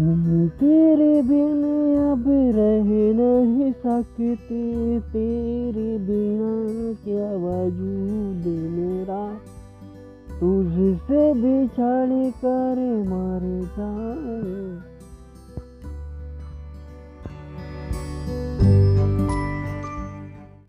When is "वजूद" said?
7.32-8.44